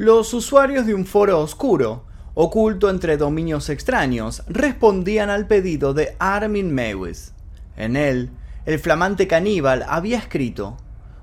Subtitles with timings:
[0.00, 6.72] Los usuarios de un foro oscuro, oculto entre dominios extraños, respondían al pedido de Armin
[6.72, 7.32] Mewis.
[7.76, 8.30] En él,
[8.64, 10.76] el flamante caníbal había escrito: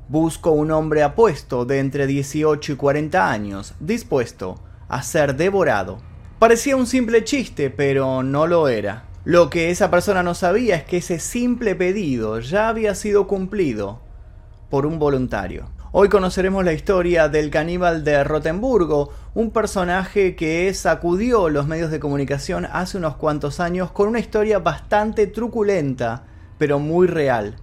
[0.09, 4.55] Busco un hombre apuesto de entre 18 y 40 años, dispuesto
[4.89, 5.99] a ser devorado.
[6.37, 9.05] Parecía un simple chiste, pero no lo era.
[9.23, 14.01] Lo que esa persona no sabía es que ese simple pedido ya había sido cumplido
[14.69, 15.73] por un voluntario.
[15.97, 22.01] Hoy conoceremos la historia del caníbal de Rotemburgo, un personaje que sacudió los medios de
[22.01, 26.23] comunicación hace unos cuantos años con una historia bastante truculenta,
[26.57, 27.55] pero muy real.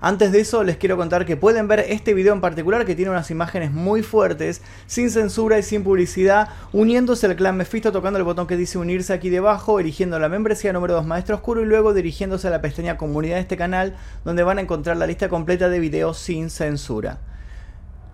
[0.00, 3.10] Antes de eso les quiero contar que pueden ver este video en particular que tiene
[3.10, 8.24] unas imágenes muy fuertes, sin censura y sin publicidad, uniéndose al clan Mephisto tocando el
[8.24, 11.92] botón que dice unirse aquí debajo, eligiendo la membresía número 2 Maestro Oscuro y luego
[11.92, 15.68] dirigiéndose a la pestaña comunidad de este canal donde van a encontrar la lista completa
[15.68, 17.18] de videos sin censura.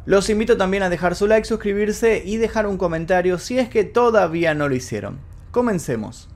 [0.07, 3.85] Los invito también a dejar su like, suscribirse y dejar un comentario si es que
[3.85, 5.19] todavía no lo hicieron.
[5.51, 6.29] Comencemos.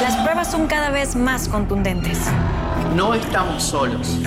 [0.00, 2.18] Las pruebas son cada vez más contundentes.
[2.94, 4.20] No estamos solos.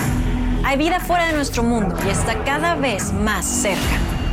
[0.64, 3.80] Hay vida fuera de nuestro mundo y está cada vez más cerca.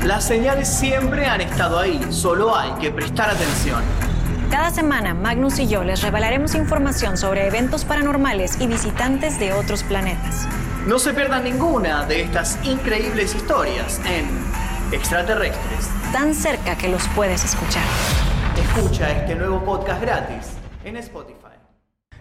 [0.04, 3.82] Las señales siempre han estado ahí, solo hay que prestar atención.
[4.52, 9.84] Cada semana, Magnus y yo les revelaremos información sobre eventos paranormales y visitantes de otros
[9.84, 10.48] planetas.
[10.88, 14.26] No se pierdan ninguna de estas increíbles historias en
[14.94, 15.90] Extraterrestres.
[16.14, 17.84] Tan cerca que los puedes escuchar.
[18.58, 20.54] Escucha este nuevo podcast gratis
[20.86, 21.58] en Spotify.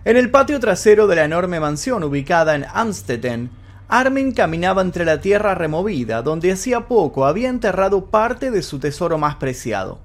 [0.05, 3.53] En el patio trasero de la enorme mansión ubicada en Amstetten,
[3.87, 9.17] Armin caminaba entre la tierra removida, donde hacía poco había enterrado parte de su tesoro
[9.17, 10.01] más preciado.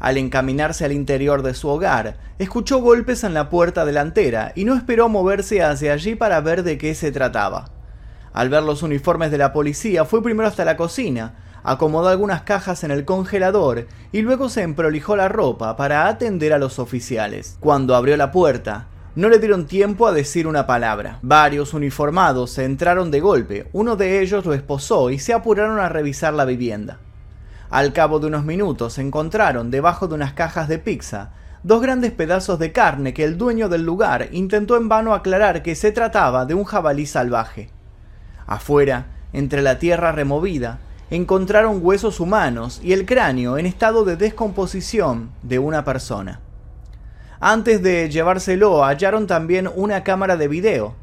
[0.00, 4.74] Al encaminarse al interior de su hogar, escuchó golpes en la puerta delantera y no
[4.74, 7.75] esperó moverse hacia allí para ver de qué se trataba.
[8.36, 12.84] Al ver los uniformes de la policía, fue primero hasta la cocina, acomodó algunas cajas
[12.84, 17.56] en el congelador y luego se emprolijó la ropa para atender a los oficiales.
[17.60, 21.18] Cuando abrió la puerta, no le dieron tiempo a decir una palabra.
[21.22, 25.88] Varios uniformados se entraron de golpe, uno de ellos lo esposó y se apuraron a
[25.88, 26.98] revisar la vivienda.
[27.70, 31.30] Al cabo de unos minutos encontraron debajo de unas cajas de pizza
[31.62, 35.74] dos grandes pedazos de carne que el dueño del lugar intentó en vano aclarar que
[35.74, 37.70] se trataba de un jabalí salvaje.
[38.46, 40.78] Afuera, entre la tierra removida,
[41.10, 46.40] encontraron huesos humanos y el cráneo en estado de descomposición de una persona.
[47.38, 50.94] Antes de llevárselo hallaron también una cámara de video.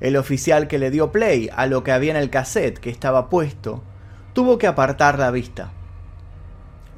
[0.00, 3.28] El oficial que le dio play a lo que había en el cassette que estaba
[3.28, 3.82] puesto
[4.32, 5.70] tuvo que apartar la vista.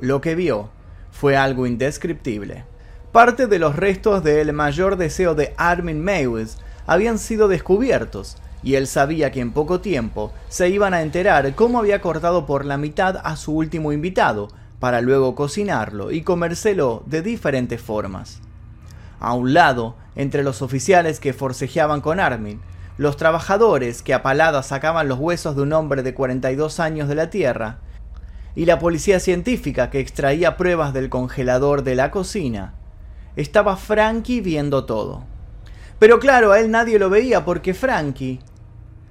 [0.00, 0.70] Lo que vio
[1.10, 2.64] fue algo indescriptible.
[3.12, 8.86] Parte de los restos del mayor deseo de Armin Mewes habían sido descubiertos, y él
[8.86, 13.20] sabía que en poco tiempo se iban a enterar cómo había cortado por la mitad
[13.22, 14.48] a su último invitado,
[14.80, 18.40] para luego cocinarlo y comérselo de diferentes formas.
[19.20, 22.60] A un lado, entre los oficiales que forcejeaban con Armin,
[22.96, 27.14] los trabajadores que a paladas sacaban los huesos de un hombre de 42 años de
[27.14, 27.78] la tierra,
[28.54, 32.74] y la policía científica que extraía pruebas del congelador de la cocina,
[33.36, 35.22] estaba Frankie viendo todo.
[35.98, 38.40] Pero claro, a él nadie lo veía porque Frankie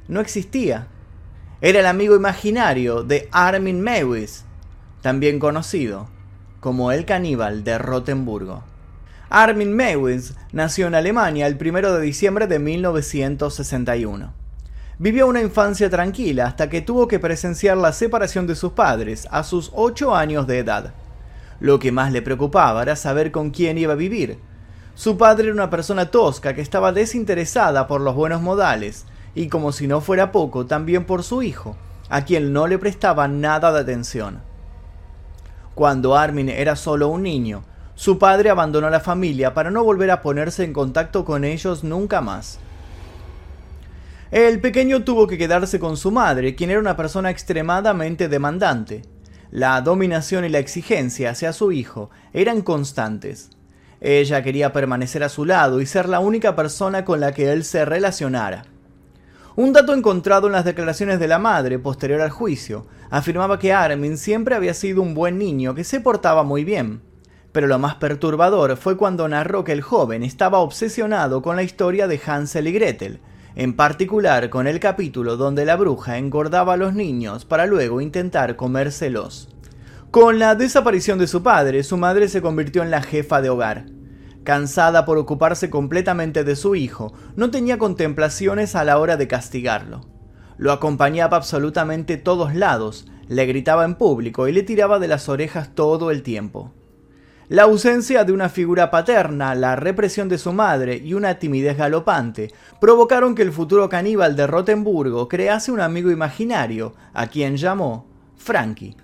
[0.07, 0.87] no existía.
[1.61, 4.45] Era el amigo imaginario de Armin Mewis,
[5.01, 6.07] también conocido
[6.59, 8.63] como el caníbal de Rotenburgo.
[9.29, 14.33] Armin Mewis nació en Alemania el 1 de diciembre de 1961.
[14.99, 19.43] Vivió una infancia tranquila hasta que tuvo que presenciar la separación de sus padres a
[19.43, 20.93] sus 8 años de edad.
[21.59, 24.39] Lo que más le preocupaba era saber con quién iba a vivir.
[24.95, 29.05] Su padre era una persona tosca que estaba desinteresada por los buenos modales
[29.37, 31.77] y como si no fuera poco, también por su hijo,
[32.09, 34.41] a quien no le prestaba nada de atención.
[35.75, 40.23] Cuando Armin era solo un niño, su padre abandonó la familia para no volver a
[40.23, 42.57] ponerse en contacto con ellos nunca más.
[44.31, 49.03] El pequeño tuvo que quedarse con su madre, quien era una persona extremadamente demandante.
[49.51, 53.51] La dominación y la exigencia hacia su hijo eran constantes.
[54.01, 57.63] Ella quería permanecer a su lado y ser la única persona con la que él
[57.63, 58.65] se relacionara.
[59.57, 64.19] Un dato encontrado en las declaraciones de la madre posterior al juicio afirmaba que Armin
[64.19, 67.01] siempre había sido un buen niño que se portaba muy bien.
[67.53, 72.07] Pero lo más perturbador fue cuando narró que el joven estaba obsesionado con la historia
[72.07, 73.19] de Hansel y Gretel,
[73.55, 78.57] en particular con el capítulo donde la bruja engordaba a los niños para luego intentar
[78.57, 79.49] comérselos.
[80.11, 83.96] Con la desaparición de su padre, su madre se convirtió en la jefa de hogar.
[84.47, 90.07] Cansada por ocuparse completamente de su hijo, no tenía contemplaciones a la hora de castigarlo.
[90.55, 95.75] Lo acompañaba absolutamente todos lados, Le gritaba en público y le tiraba de las orejas
[95.75, 96.71] todo el tiempo.
[97.49, 102.49] La ausencia de una figura paterna, la represión de su madre y una timidez galopante
[102.79, 108.07] provocaron que el futuro caníbal de Rotenburgo crease un amigo imaginario, a quien llamó
[108.37, 108.95] Frankie.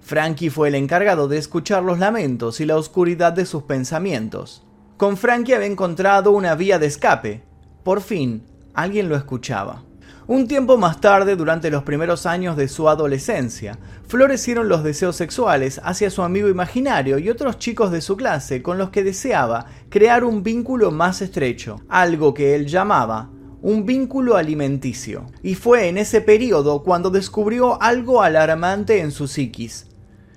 [0.00, 4.64] Frankie fue el encargado de escuchar los lamentos y la oscuridad de sus pensamientos.
[4.98, 7.44] Con Frankie había encontrado una vía de escape.
[7.84, 8.42] Por fin,
[8.74, 9.84] alguien lo escuchaba.
[10.26, 13.78] Un tiempo más tarde, durante los primeros años de su adolescencia,
[14.08, 18.76] florecieron los deseos sexuales hacia su amigo imaginario y otros chicos de su clase con
[18.76, 23.30] los que deseaba crear un vínculo más estrecho, algo que él llamaba
[23.62, 25.26] un vínculo alimenticio.
[25.44, 29.86] Y fue en ese periodo cuando descubrió algo alarmante en su psiquis.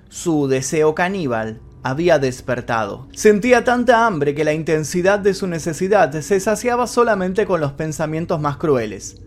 [0.07, 3.07] Su deseo caníbal había despertado.
[3.13, 8.39] Sentía tanta hambre que la intensidad de su necesidad se saciaba solamente con los pensamientos
[8.39, 9.21] más crueles.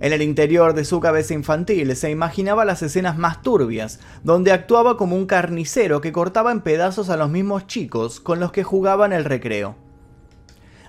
[0.00, 4.96] En el interior de su cabeza infantil se imaginaba las escenas más turbias, donde actuaba
[4.96, 9.06] como un carnicero que cortaba en pedazos a los mismos chicos con los que jugaba
[9.06, 9.76] en el recreo.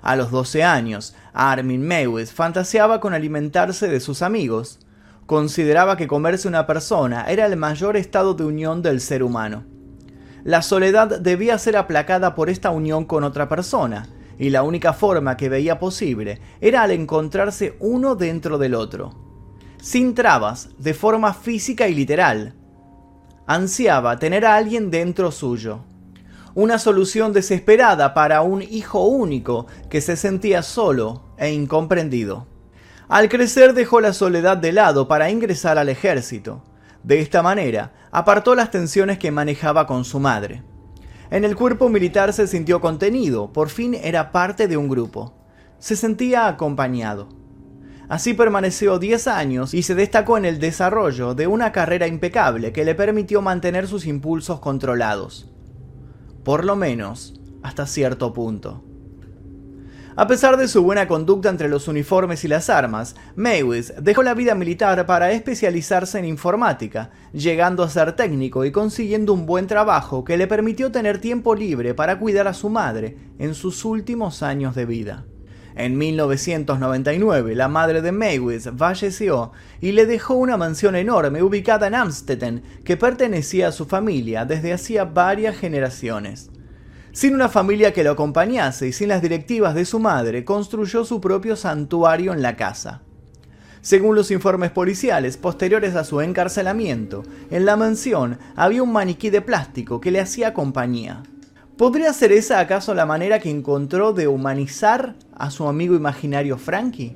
[0.02, 4.80] A los 12 años, Armin Mewes fantaseaba con alimentarse de sus amigos.
[5.26, 9.64] Consideraba que comerse una persona era el mayor estado de unión del ser humano.
[10.46, 14.08] La soledad debía ser aplacada por esta unión con otra persona,
[14.38, 19.16] y la única forma que veía posible era al encontrarse uno dentro del otro,
[19.82, 22.54] sin trabas, de forma física y literal.
[23.48, 25.80] Ansiaba tener a alguien dentro suyo.
[26.54, 32.46] Una solución desesperada para un hijo único que se sentía solo e incomprendido.
[33.08, 36.62] Al crecer dejó la soledad de lado para ingresar al ejército.
[37.06, 40.64] De esta manera, apartó las tensiones que manejaba con su madre.
[41.30, 45.36] En el cuerpo militar se sintió contenido, por fin era parte de un grupo.
[45.78, 47.30] Se sentía acompañado.
[48.10, 52.84] Así permaneció 10 años y se destacó en el desarrollo de una carrera impecable que
[52.84, 55.52] le permitió mantener sus impulsos controlados.
[56.44, 58.84] Por lo menos, hasta cierto punto.
[60.18, 64.34] A pesar de su buena conducta entre los uniformes y las armas, Mewis dejó la
[64.34, 70.24] vida militar para especializarse en informática, llegando a ser técnico y consiguiendo un buen trabajo
[70.24, 74.74] que le permitió tener tiempo libre para cuidar a su madre en sus últimos años
[74.74, 75.26] de vida.
[75.76, 79.52] En 1999, la madre de Mewis falleció
[79.82, 84.72] y le dejó una mansión enorme ubicada en Amstetten que pertenecía a su familia desde
[84.72, 86.52] hacía varias generaciones.
[87.16, 91.22] Sin una familia que lo acompañase y sin las directivas de su madre, construyó su
[91.22, 93.04] propio santuario en la casa.
[93.80, 99.40] Según los informes policiales posteriores a su encarcelamiento, en la mansión había un maniquí de
[99.40, 101.24] plástico que le hacía compañía.
[101.78, 107.14] ¿Podría ser esa acaso la manera que encontró de humanizar a su amigo imaginario Frankie?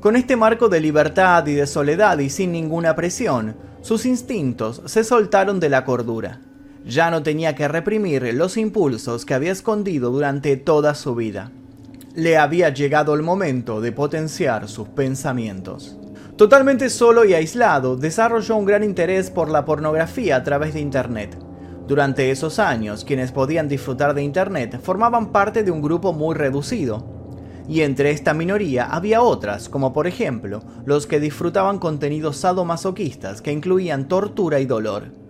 [0.00, 5.04] Con este marco de libertad y de soledad y sin ninguna presión, sus instintos se
[5.04, 6.40] soltaron de la cordura.
[6.84, 11.52] Ya no tenía que reprimir los impulsos que había escondido durante toda su vida.
[12.14, 15.96] Le había llegado el momento de potenciar sus pensamientos.
[16.36, 21.38] Totalmente solo y aislado, desarrolló un gran interés por la pornografía a través de Internet.
[21.86, 27.04] Durante esos años, quienes podían disfrutar de Internet formaban parte de un grupo muy reducido.
[27.68, 33.52] Y entre esta minoría había otras, como por ejemplo, los que disfrutaban contenidos sadomasoquistas que
[33.52, 35.21] incluían tortura y dolor.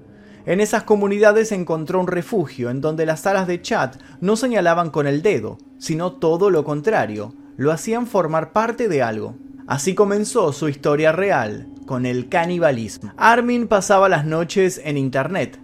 [0.44, 5.06] En esas comunidades encontró un refugio en donde las salas de chat no señalaban con
[5.06, 9.37] el dedo, sino todo lo contrario, lo hacían formar parte de algo.
[9.69, 13.13] Así comenzó su historia real, con el canibalismo.
[13.17, 15.61] Armin pasaba las noches en Internet.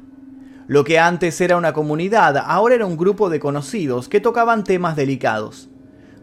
[0.69, 4.95] Lo que antes era una comunidad, ahora era un grupo de conocidos que tocaban temas
[4.95, 5.71] delicados.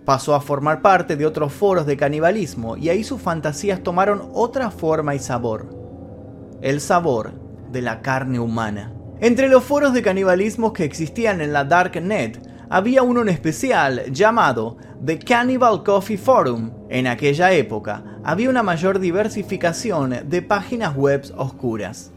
[0.05, 4.71] Pasó a formar parte de otros foros de canibalismo y ahí sus fantasías tomaron otra
[4.71, 5.67] forma y sabor.
[6.62, 7.44] El sabor
[7.75, 8.94] de la carne humana.
[9.20, 12.39] Entre los foros de canibalismo que existían en la Darknet,
[12.70, 16.72] había uno en especial llamado The Cannibal Coffee Forum.
[16.89, 22.13] En aquella época había una mayor diversificación de páginas web oscuras.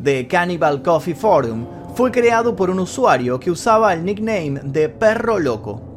[0.00, 1.66] The Cannibal Coffee Forum
[1.96, 5.95] fue creado por un usuario que usaba el nickname de Perro Loco.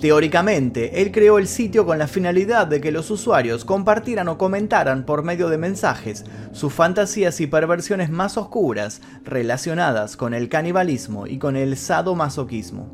[0.00, 5.04] Teóricamente, él creó el sitio con la finalidad de que los usuarios compartieran o comentaran
[5.04, 11.36] por medio de mensajes sus fantasías y perversiones más oscuras relacionadas con el canibalismo y
[11.36, 12.88] con el sadomasoquismo.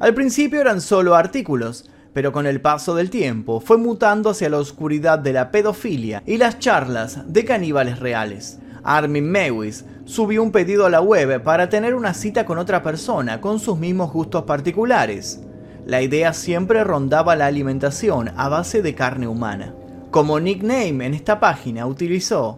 [0.00, 4.58] Al principio eran solo artículos, pero con el paso del tiempo fue mutando hacia la
[4.58, 8.60] oscuridad de la pedofilia y las charlas de caníbales reales.
[8.82, 13.42] Armin Mewis subió un pedido a la web para tener una cita con otra persona
[13.42, 15.40] con sus mismos gustos particulares
[15.86, 19.74] la idea siempre rondaba la alimentación a base de carne humana.
[20.10, 22.56] Como nickname en esta página utilizó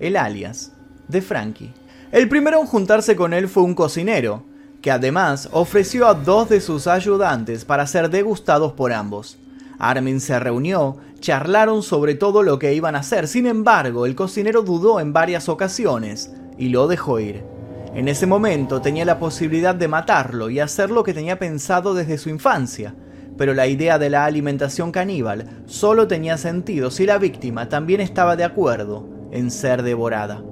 [0.00, 0.72] el alias
[1.06, 1.72] de Frankie.
[2.10, 4.42] El primero en juntarse con él fue un cocinero,
[4.82, 9.38] que además ofreció a dos de sus ayudantes para ser degustados por ambos.
[9.78, 14.62] Armin se reunió, charlaron sobre todo lo que iban a hacer, sin embargo el cocinero
[14.62, 17.53] dudó en varias ocasiones y lo dejó ir.
[17.94, 22.18] En ese momento tenía la posibilidad de matarlo y hacer lo que tenía pensado desde
[22.18, 22.92] su infancia,
[23.38, 28.34] pero la idea de la alimentación caníbal solo tenía sentido si la víctima también estaba
[28.34, 30.42] de acuerdo en ser devorada.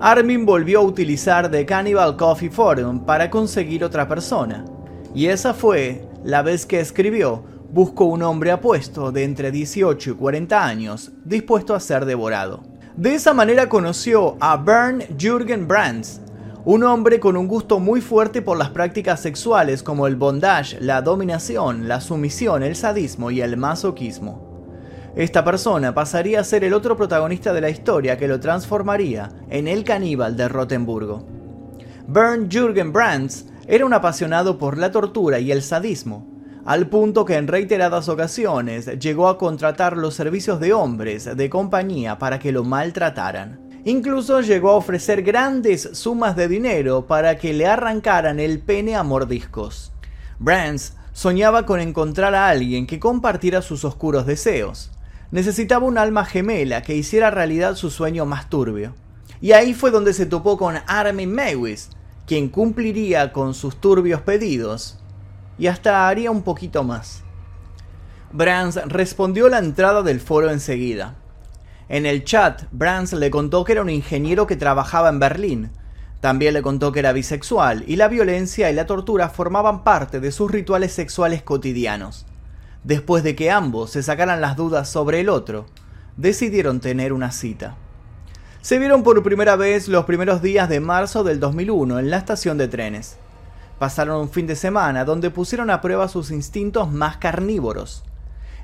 [0.00, 4.64] Armin volvió a utilizar The Cannibal Coffee Forum para conseguir otra persona,
[5.14, 10.14] y esa fue la vez que escribió Busco un hombre apuesto de entre 18 y
[10.14, 12.62] 40 años, dispuesto a ser devorado.
[12.96, 16.22] De esa manera conoció a Bernd Jürgen Brands,
[16.66, 21.00] un hombre con un gusto muy fuerte por las prácticas sexuales como el bondage, la
[21.00, 24.74] dominación, la sumisión, el sadismo y el masoquismo.
[25.14, 29.68] Esta persona pasaría a ser el otro protagonista de la historia que lo transformaría en
[29.68, 31.24] el caníbal de Rotenburgo.
[32.08, 36.26] Bernd Jürgen Brands era un apasionado por la tortura y el sadismo,
[36.64, 42.18] al punto que en reiteradas ocasiones llegó a contratar los servicios de hombres de compañía
[42.18, 43.65] para que lo maltrataran.
[43.86, 49.04] Incluso llegó a ofrecer grandes sumas de dinero para que le arrancaran el pene a
[49.04, 49.92] mordiscos.
[50.40, 54.90] Brands soñaba con encontrar a alguien que compartiera sus oscuros deseos.
[55.30, 58.92] Necesitaba un alma gemela que hiciera realidad su sueño más turbio.
[59.40, 61.90] Y ahí fue donde se topó con Armin Mewis,
[62.26, 64.98] quien cumpliría con sus turbios pedidos
[65.58, 67.22] y hasta haría un poquito más.
[68.32, 71.14] Brands respondió la entrada del foro enseguida.
[71.88, 75.70] En el chat, Brands le contó que era un ingeniero que trabajaba en Berlín.
[76.20, 80.32] También le contó que era bisexual y la violencia y la tortura formaban parte de
[80.32, 82.26] sus rituales sexuales cotidianos.
[82.82, 85.66] Después de que ambos se sacaran las dudas sobre el otro,
[86.16, 87.76] decidieron tener una cita.
[88.62, 92.58] Se vieron por primera vez los primeros días de marzo del 2001 en la estación
[92.58, 93.16] de trenes.
[93.78, 98.02] Pasaron un fin de semana donde pusieron a prueba sus instintos más carnívoros.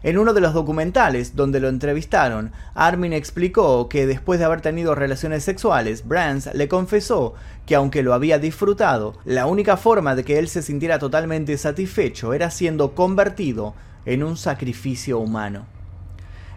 [0.05, 4.97] En uno de los documentales donde lo entrevistaron, Armin explicó que después de haber tenido
[4.97, 7.35] relaciones sexuales, Brands le confesó
[7.67, 12.35] que aunque lo había disfrutado, la única forma de que él se sintiera totalmente satisfecho
[12.35, 15.67] era siendo convertido en un sacrificio humano.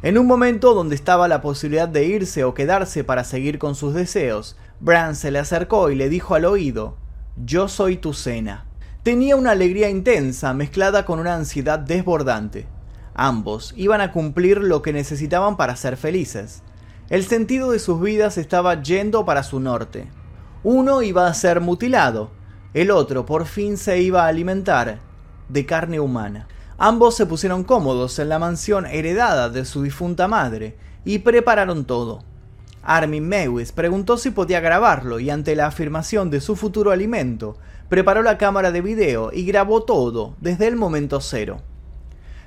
[0.02, 3.94] En un momento donde estaba la posibilidad de irse o quedarse para seguir con sus
[3.94, 6.98] deseos, Brands se le acercó y le dijo al oído,
[7.44, 8.66] Yo soy tu cena.
[9.04, 12.66] Tenía una alegría intensa mezclada con una ansiedad desbordante.
[13.18, 16.64] Ambos iban a cumplir lo que necesitaban para ser felices.
[17.10, 20.10] El sentido de sus vidas estaba yendo para su norte.
[20.64, 22.32] Uno iba a ser mutilado,
[22.74, 25.00] el otro por fin se iba a alimentar
[25.48, 26.50] de carne humana.
[26.78, 32.22] Ambos se pusieron cómodos en la mansión heredada de su difunta madre y prepararon todo.
[32.84, 37.56] Armin Mewis preguntó si podía grabarlo y ante la afirmación de su futuro alimento,
[37.88, 41.62] preparó la cámara de video y grabó todo desde el momento cero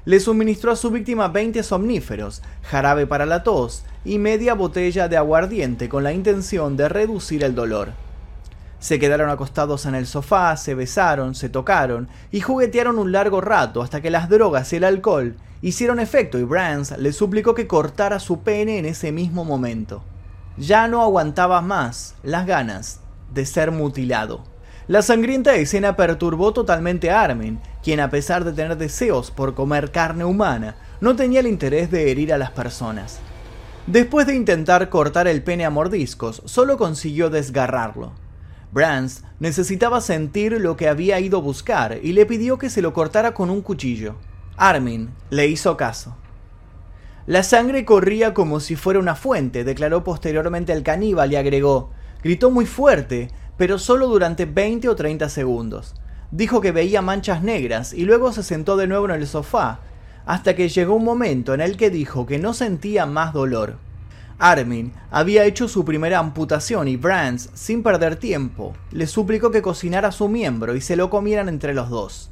[0.08, 5.18] le suministró a su víctima 20 somníferos, jarabe para la tos y media botella de
[5.18, 7.90] aguardiente con la intención de reducir el dolor.
[8.78, 13.82] Se quedaron acostados en el sofá, se besaron, se tocaron y juguetearon un largo rato
[13.82, 18.18] hasta que las drogas y el alcohol hicieron efecto y Brands le suplicó que cortara
[18.18, 20.02] su pene en ese mismo momento.
[20.56, 23.00] Ya no aguantaba más las ganas
[23.34, 24.42] de ser mutilado.
[24.88, 29.90] La sangrienta escena perturbó totalmente a Armin, quien a pesar de tener deseos por comer
[29.90, 33.20] carne humana, no tenía el interés de herir a las personas.
[33.86, 38.12] Después de intentar cortar el pene a mordiscos, solo consiguió desgarrarlo.
[38.72, 42.94] Brands necesitaba sentir lo que había ido a buscar y le pidió que se lo
[42.94, 44.14] cortara con un cuchillo.
[44.56, 46.16] Armin le hizo caso.
[47.26, 51.90] La sangre corría como si fuera una fuente, declaró posteriormente el caníbal y agregó,
[52.22, 55.94] gritó muy fuerte, pero solo durante 20 o 30 segundos.
[56.30, 59.80] Dijo que veía manchas negras y luego se sentó de nuevo en el sofá,
[60.24, 63.76] hasta que llegó un momento en el que dijo que no sentía más dolor.
[64.38, 70.12] Armin había hecho su primera amputación y Brands, sin perder tiempo, le suplicó que cocinara
[70.12, 72.30] su miembro y se lo comieran entre los dos.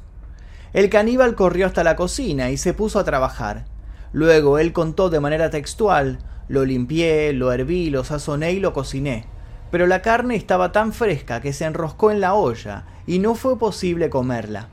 [0.71, 3.65] El caníbal corrió hasta la cocina y se puso a trabajar.
[4.13, 9.25] Luego él contó de manera textual, lo limpié, lo herví, lo sazoné y lo cociné
[9.71, 13.57] pero la carne estaba tan fresca que se enroscó en la olla y no fue
[13.57, 14.69] posible comerla.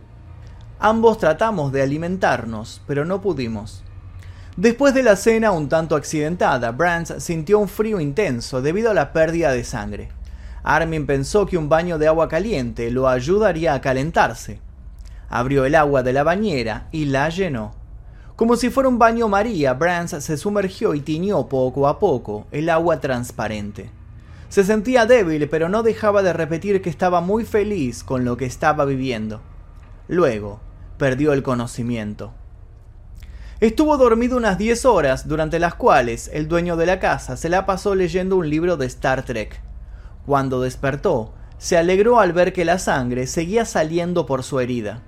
[0.79, 3.83] Ambos tratamos de alimentarnos, pero no pudimos.
[4.57, 9.13] Después de la cena un tanto accidentada, Brands sintió un frío intenso debido a la
[9.13, 10.11] pérdida de sangre.
[10.63, 14.61] Armin pensó que un baño de agua caliente lo ayudaría a calentarse.
[15.29, 17.75] Abrió el agua de la bañera y la llenó.
[18.37, 22.69] Como si fuera un baño María, Brands se sumergió y tiñó poco a poco el
[22.69, 23.91] agua transparente.
[24.49, 28.47] Se sentía débil, pero no dejaba de repetir que estaba muy feliz con lo que
[28.47, 29.41] estaba viviendo.
[30.09, 30.61] Luego,
[30.99, 32.33] perdió el conocimiento.
[33.61, 37.67] Estuvo dormido unas 10 horas, durante las cuales el dueño de la casa se la
[37.67, 39.61] pasó leyendo un libro de Star Trek.
[40.27, 45.03] Cuando despertó, se alegró al ver que la sangre seguía saliendo por su herida.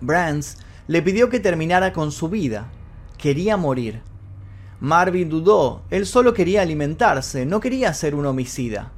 [0.00, 2.68] Brands le pidió que terminara con su vida.
[3.16, 4.02] Quería morir.
[4.84, 8.92] Marvin dudó, él solo quería alimentarse, no quería ser un homicida.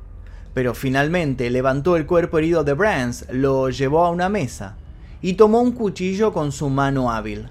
[0.52, 4.75] Pero finalmente levantó el cuerpo herido de Brands, lo llevó a una mesa
[5.23, 7.50] y tomó un cuchillo con su mano hábil.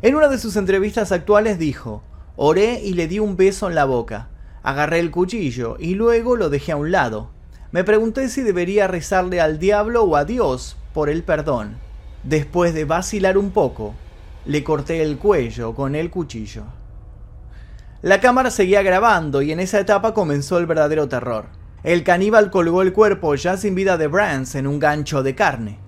[0.00, 2.04] En una de sus entrevistas actuales dijo,
[2.36, 4.28] oré y le di un beso en la boca,
[4.62, 7.30] agarré el cuchillo y luego lo dejé a un lado.
[7.72, 11.78] Me pregunté si debería rezarle al diablo o a Dios por el perdón.
[12.22, 13.92] Después de vacilar un poco,
[14.46, 16.62] le corté el cuello con el cuchillo.
[18.04, 21.46] La cámara seguía grabando y en esa etapa comenzó el verdadero terror.
[21.84, 25.78] El caníbal colgó el cuerpo ya sin vida de Brands en un gancho de carne.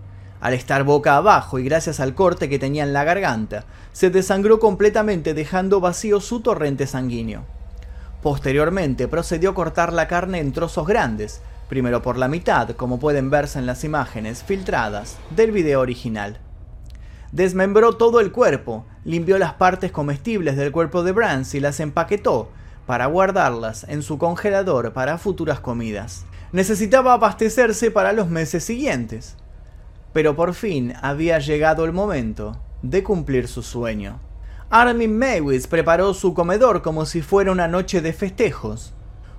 [0.40, 4.61] Al estar boca abajo y gracias al corte que tenía en la garganta, se desangró
[4.61, 7.44] completamente dejando vacío su torrente sanguíneo.
[8.23, 13.28] Posteriormente procedió a cortar la carne en trozos grandes, primero por la mitad, como pueden
[13.28, 16.38] verse en las imágenes filtradas del video original.
[17.36, 22.50] Desmembró todo el cuerpo, limpió las partes comestibles del cuerpo de Brands y las empaquetó
[22.86, 26.24] para guardarlas en su congelador para futuras comidas.
[26.52, 29.36] Necesitaba abastecerse para los meses siguientes
[30.16, 34.18] pero por fin había llegado el momento de cumplir su sueño.
[34.70, 38.94] Armin Mewis preparó su comedor como si fuera una noche de festejos.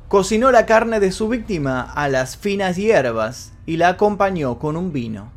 [0.08, 4.94] Cocinó la carne de su víctima a las finas hierbas y la acompañó con un
[4.94, 5.32] vino.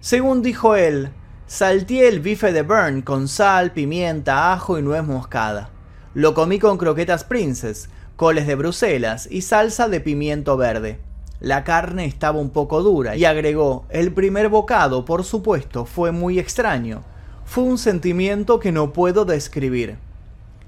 [0.00, 1.10] Según dijo él,
[1.50, 5.70] salteé el bife de Burn con sal, pimienta, ajo y nuez moscada.
[6.14, 11.00] Lo comí con croquetas Princess, coles de Bruselas y salsa de pimiento verde.
[11.40, 16.38] La carne estaba un poco dura y agregó, el primer bocado, por supuesto, fue muy
[16.38, 17.02] extraño.
[17.44, 19.98] Fue un sentimiento que no puedo describir.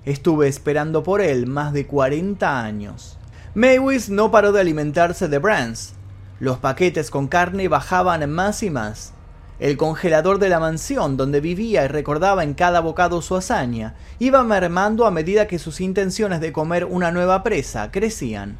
[0.04, 3.18] Estuve esperando por él más de 40 años.
[3.54, 5.94] Maywis no paró de alimentarse de Brands.
[6.40, 9.14] Los paquetes con carne bajaban más y más.
[9.62, 14.42] El congelador de la mansión donde vivía y recordaba en cada bocado su hazaña iba
[14.42, 18.58] mermando a medida que sus intenciones de comer una nueva presa crecían.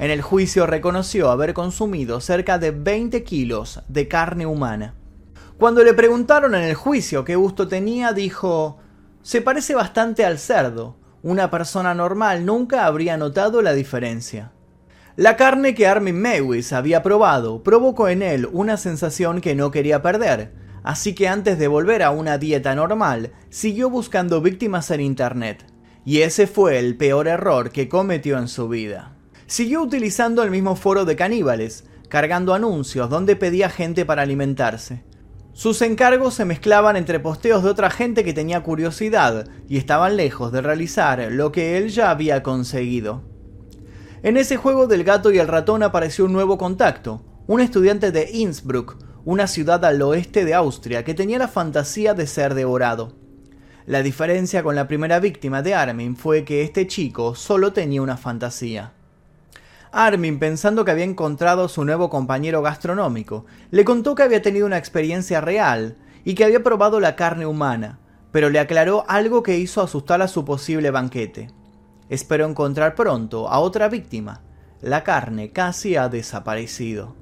[0.00, 4.94] En el juicio reconoció haber consumido cerca de 20 kilos de carne humana.
[5.58, 8.78] Cuando le preguntaron en el juicio qué gusto tenía, dijo,
[9.22, 10.96] se parece bastante al cerdo.
[11.22, 14.50] Una persona normal nunca habría notado la diferencia.
[15.16, 20.02] La carne que Armin Mewis había probado provocó en él una sensación que no quería
[20.02, 20.52] perder,
[20.82, 25.64] así que antes de volver a una dieta normal, siguió buscando víctimas en Internet.
[26.04, 30.76] Y ese fue el peor error que cometió en su vida siguió utilizando el mismo
[30.76, 35.04] foro de caníbales, cargando anuncios donde pedía gente para alimentarse.
[35.52, 40.52] Sus encargos se mezclaban entre posteos de otra gente que tenía curiosidad y estaban lejos
[40.52, 43.22] de realizar lo que él ya había conseguido.
[44.26, 48.28] En ese juego del gato y el ratón apareció un nuevo contacto, un estudiante de
[48.32, 53.12] Innsbruck, una ciudad al oeste de Austria que tenía la fantasía de ser devorado.
[53.86, 58.16] La diferencia con la primera víctima de Armin fue que este chico solo tenía una
[58.16, 58.94] fantasía.
[59.92, 64.76] Armin, pensando que había encontrado su nuevo compañero gastronómico, le contó que había tenido una
[64.76, 68.00] experiencia real y que había probado la carne humana,
[68.32, 71.46] pero le aclaró algo que hizo asustar a su posible banquete.
[72.08, 74.42] Espero encontrar pronto a otra víctima.
[74.80, 77.14] La carne casi ha desaparecido.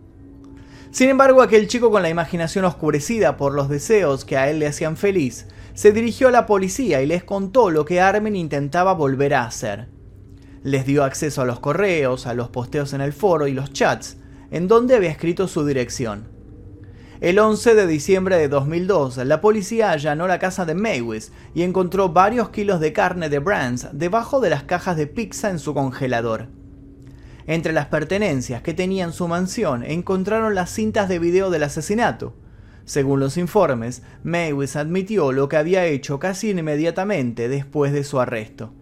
[0.91, 4.67] Sin embargo, aquel chico con la imaginación oscurecida por los deseos que a él le
[4.67, 9.35] hacían feliz, se dirigió a la policía y les contó lo que Armin intentaba volver
[9.35, 9.95] a hacer
[10.65, 14.17] les dio acceso a los correos, a los posteos en el foro y los chats,
[14.51, 16.34] en donde había escrito su dirección.
[17.25, 22.11] El 11 de diciembre de 2002, la policía allanó la casa de Maywis y encontró
[22.11, 26.49] varios kilos de carne de Brands debajo de las cajas de pizza en su congelador.
[27.47, 32.35] Entre las pertenencias que tenía en su mansión encontraron las cintas de video del asesinato.
[32.85, 38.75] Según los informes, Maywis admitió lo que había hecho casi inmediatamente después de su arresto.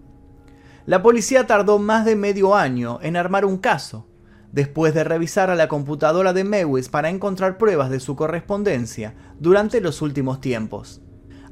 [0.84, 4.08] La policía tardó más de medio año en armar un caso,
[4.52, 9.80] después de revisar a la computadora de Mewis para encontrar pruebas de su correspondencia durante
[9.80, 11.00] los últimos tiempos.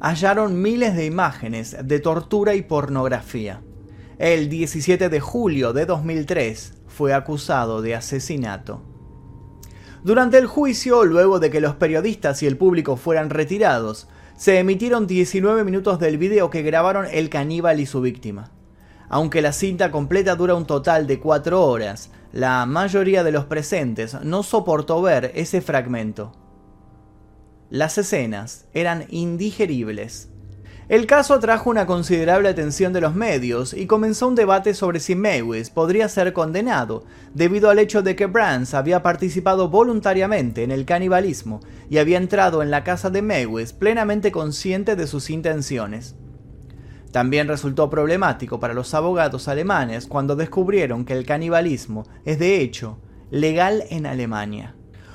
[0.00, 3.62] Hallaron miles de imágenes de tortura y pornografía.
[4.18, 8.82] El 17 de julio de 2003 fue acusado de asesinato.
[10.02, 15.06] Durante el juicio, luego de que los periodistas y el público fueran retirados, se emitieron
[15.06, 18.50] 19 minutos del video que grabaron el caníbal y su víctima.
[19.10, 24.16] Aunque la cinta completa dura un total de 4 horas, la mayoría de los presentes
[24.22, 26.32] no soportó ver ese fragmento.
[27.70, 30.28] Las escenas eran indigeribles.
[30.88, 35.14] El caso atrajo una considerable atención de los medios y comenzó un debate sobre si
[35.14, 40.84] Mewis podría ser condenado, debido al hecho de que Brands había participado voluntariamente en el
[40.84, 46.16] canibalismo y había entrado en la casa de Mewis plenamente consciente de sus intenciones.
[47.12, 52.99] También resultó problemático para los abogados alemanes cuando descubrieron que el canibalismo es de hecho
[53.31, 54.75] legal en Alemania.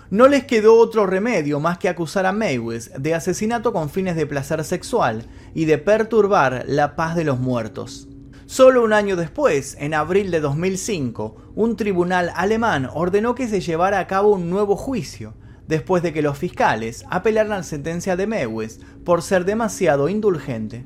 [0.09, 4.27] No les quedó otro remedio más que acusar a Mewis de asesinato con fines de
[4.27, 8.07] placer sexual y de perturbar la paz de los muertos.
[8.45, 13.97] Solo un año después, en abril de 2005, un tribunal alemán ordenó que se llevara
[13.97, 15.33] a cabo un nuevo juicio,
[15.67, 20.83] después de que los fiscales apelaran la sentencia de Mewis por ser demasiado indulgente.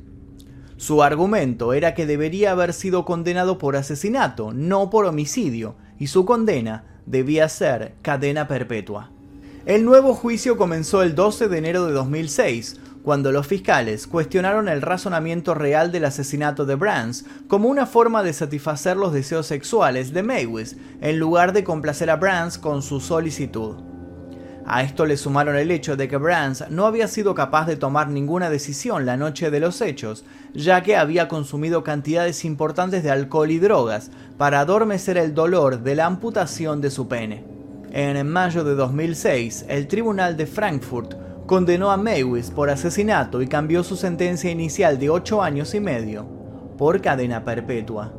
[0.79, 6.23] Su argumento era que debería haber sido condenado por asesinato, no por homicidio, y su
[6.23, 9.11] condena debía ser cadena perpetua.
[9.65, 14.81] El nuevo juicio comenzó el 12 de enero de 2006, cuando los fiscales cuestionaron el
[14.81, 20.23] razonamiento real del asesinato de Brands como una forma de satisfacer los deseos sexuales de
[20.23, 23.88] Maywis, en lugar de complacer a Brands con su solicitud.
[24.71, 28.07] A esto le sumaron el hecho de que Brands no había sido capaz de tomar
[28.07, 33.49] ninguna decisión la noche de los hechos, ya que había consumido cantidades importantes de alcohol
[33.49, 37.43] y drogas para adormecer el dolor de la amputación de su pene.
[37.91, 41.15] En mayo de 2006, el Tribunal de Frankfurt
[41.47, 46.27] condenó a Mewis por asesinato y cambió su sentencia inicial de 8 años y medio
[46.77, 48.18] por cadena perpetua.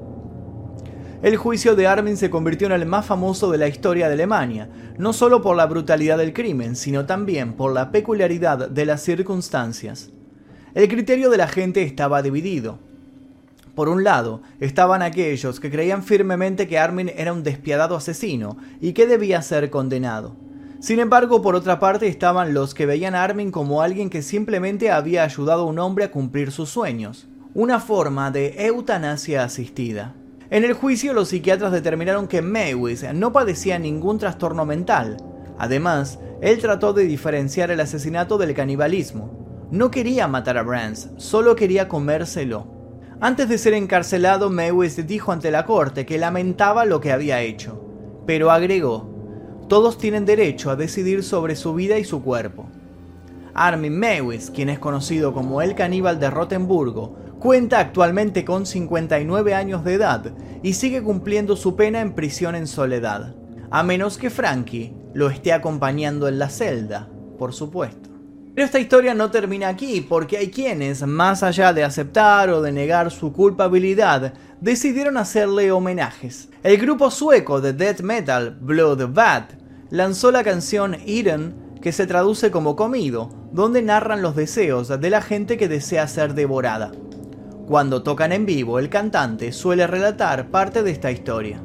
[1.23, 4.71] El juicio de Armin se convirtió en el más famoso de la historia de Alemania,
[4.97, 10.09] no solo por la brutalidad del crimen, sino también por la peculiaridad de las circunstancias.
[10.75, 12.79] El criterio de la gente estaba dividido.
[13.75, 18.95] Por un lado, estaban aquellos que creían firmemente que Armin era un despiadado asesino y
[18.95, 20.37] que debía ser condenado.
[20.81, 24.91] Sin embargo, por otra parte estaban los que veían a Armin como alguien que simplemente
[24.91, 30.15] había ayudado a un hombre a cumplir sus sueños, una forma de eutanasia asistida.
[30.51, 35.17] En el juicio los psiquiatras determinaron que Mewis no padecía ningún trastorno mental.
[35.59, 39.69] Además, él trató de diferenciar el asesinato del canibalismo.
[39.71, 42.67] No quería matar a Brands, solo quería comérselo.
[43.21, 47.85] Antes de ser encarcelado, Mewis dijo ante la corte que lamentaba lo que había hecho,
[48.27, 49.09] pero agregó,
[49.69, 52.67] todos tienen derecho a decidir sobre su vida y su cuerpo.
[53.55, 59.83] Armin Mewis, quien es conocido como el caníbal de Rotenburgo, Cuenta actualmente con 59 años
[59.83, 60.31] de edad
[60.63, 63.35] y sigue cumpliendo su pena en prisión en soledad,
[63.71, 68.11] a menos que Frankie lo esté acompañando en la celda, por supuesto.
[68.55, 72.73] Pero esta historia no termina aquí, porque hay quienes, más allá de aceptar o de
[72.73, 76.51] negar su culpabilidad, decidieron hacerle homenajes.
[76.63, 79.45] El grupo sueco de death metal Blood Bad
[79.89, 85.23] lanzó la canción Eden, que se traduce como comido, donde narran los deseos de la
[85.23, 86.93] gente que desea ser devorada.
[87.71, 91.61] Cuando tocan en vivo, el cantante suele relatar parte de esta historia.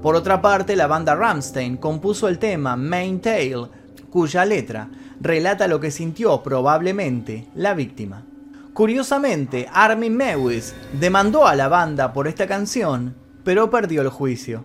[0.00, 3.66] Por otra parte, la banda Ramstein compuso el tema Main Tale,
[4.08, 4.88] cuya letra
[5.20, 8.22] relata lo que sintió probablemente la víctima.
[8.72, 14.64] Curiosamente, Armin Mewis demandó a la banda por esta canción, pero perdió el juicio.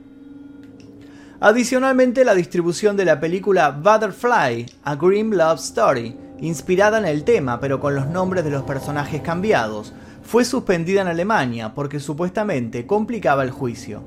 [1.39, 7.59] Adicionalmente, la distribución de la película Butterfly, A Grim Love Story, inspirada en el tema
[7.59, 13.43] pero con los nombres de los personajes cambiados, fue suspendida en Alemania porque supuestamente complicaba
[13.43, 14.03] el juicio.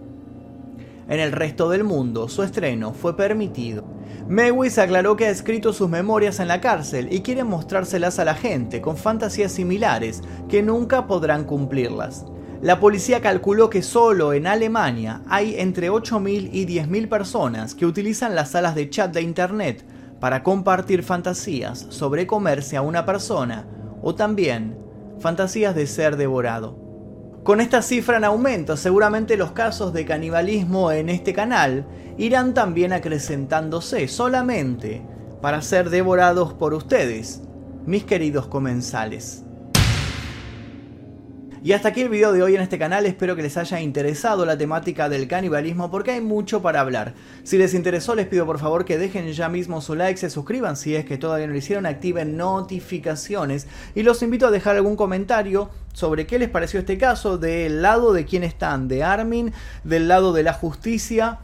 [1.08, 3.84] En el resto del mundo, su estreno fue permitido.
[4.26, 8.34] Mewis aclaró que ha escrito sus memorias en la cárcel y quiere mostrárselas a la
[8.34, 12.24] gente con fantasías similares que nunca podrán cumplirlas.
[12.62, 18.34] La policía calculó que solo en Alemania hay entre 8.000 y 10.000 personas que utilizan
[18.34, 19.84] las salas de chat de Internet
[20.18, 23.66] para compartir fantasías sobre comerse a una persona
[24.00, 24.83] o también
[25.20, 26.78] fantasías de ser devorado.
[27.44, 32.92] Con esta cifra en aumento, seguramente los casos de canibalismo en este canal irán también
[32.92, 35.02] acrecentándose solamente
[35.42, 37.42] para ser devorados por ustedes,
[37.84, 39.43] mis queridos comensales.
[41.64, 44.44] Y hasta aquí el video de hoy en este canal, espero que les haya interesado
[44.44, 47.14] la temática del canibalismo porque hay mucho para hablar.
[47.42, 50.76] Si les interesó les pido por favor que dejen ya mismo su like, se suscriban
[50.76, 54.94] si es que todavía no lo hicieron, activen notificaciones y los invito a dejar algún
[54.94, 60.06] comentario sobre qué les pareció este caso, del lado de quién están, de Armin, del
[60.06, 61.38] lado de la justicia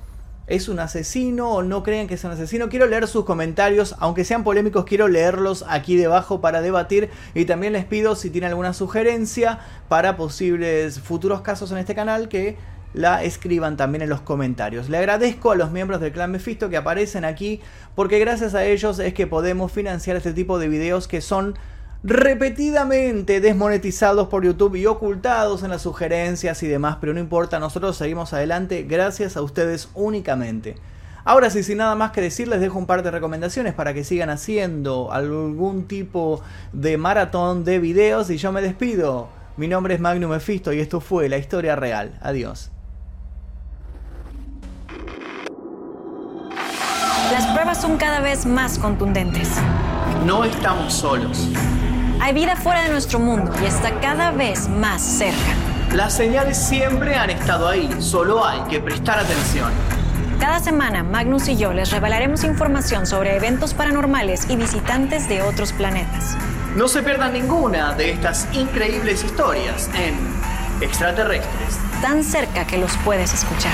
[0.51, 2.69] es un asesino o no creen que es un asesino.
[2.69, 7.09] Quiero leer sus comentarios, aunque sean polémicos, quiero leerlos aquí debajo para debatir.
[7.35, 12.29] Y también les pido si tienen alguna sugerencia para posibles futuros casos en este canal
[12.29, 12.57] que
[12.93, 14.89] la escriban también en los comentarios.
[14.89, 17.61] Le agradezco a los miembros del clan Mephisto que aparecen aquí
[17.95, 21.55] porque gracias a ellos es que podemos financiar este tipo de videos que son
[22.03, 27.97] repetidamente desmonetizados por YouTube y ocultados en las sugerencias y demás, pero no importa, nosotros
[27.97, 30.77] seguimos adelante gracias a ustedes únicamente.
[31.25, 34.05] Ahora sí, sin nada más que decir, les dejo un par de recomendaciones para que
[34.05, 39.29] sigan haciendo algún tipo de maratón de videos y yo me despido.
[39.59, 42.19] Mi nombre es Magnum Mephisto y esto fue La Historia Real.
[42.23, 42.71] Adiós.
[47.31, 49.51] Las pruebas son cada vez más contundentes.
[50.25, 51.49] No estamos solos.
[52.21, 55.55] Hay vida fuera de nuestro mundo y está cada vez más cerca.
[55.95, 59.73] Las señales siempre han estado ahí, solo hay que prestar atención.
[60.39, 65.73] Cada semana, Magnus y yo les revelaremos información sobre eventos paranormales y visitantes de otros
[65.73, 66.37] planetas.
[66.77, 70.15] No se pierdan ninguna de estas increíbles historias en
[70.83, 71.79] Extraterrestres.
[72.03, 73.73] Tan cerca que los puedes escuchar.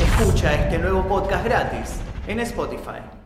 [0.00, 1.90] Escucha este nuevo podcast gratis
[2.28, 3.23] en Spotify.